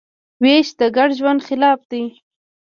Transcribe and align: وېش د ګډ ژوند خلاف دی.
وېش 0.41 0.67
د 0.79 0.81
ګډ 0.95 1.09
ژوند 1.19 1.39
خلاف 1.47 1.79
دی. 1.91 2.03